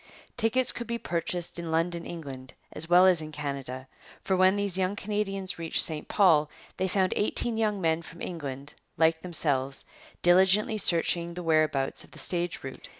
Tickets 0.35 0.71
could 0.71 0.87
be 0.87 0.97
purchased 0.97 1.59
in 1.59 1.69
London, 1.69 2.07
England, 2.07 2.55
as 2.73 2.89
well 2.89 3.05
as 3.05 3.21
in 3.21 3.31
Canada, 3.31 3.87
for 4.23 4.35
when 4.35 4.55
these 4.55 4.75
young 4.75 4.95
Canadians 4.95 5.59
reached 5.59 5.83
St 5.83 6.07
Paul, 6.07 6.49
they 6.77 6.87
found 6.87 7.13
eighteen 7.15 7.55
young 7.55 7.79
men 7.79 8.01
from 8.01 8.19
England, 8.19 8.73
like 8.97 9.21
themselves, 9.21 9.85
diligently 10.23 10.79
searching 10.79 11.35
the 11.35 11.43
whereabouts 11.43 12.03
of 12.03 12.09
the 12.09 12.17
stage 12.17 12.63
route. 12.63 12.89